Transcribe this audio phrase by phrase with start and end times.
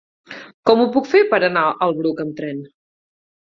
[0.69, 2.67] Com ho puc fer per anar al Bruc amb tren?